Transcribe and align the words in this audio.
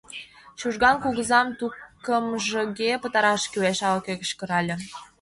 —Чужган 0.59 0.95
кугызам 1.03 1.47
тукымжыге 1.59 2.91
пытараш 3.03 3.43
кӱлеш!— 3.51 3.79
ала-кӧ 3.87 4.13
кычкырале. 4.19 4.75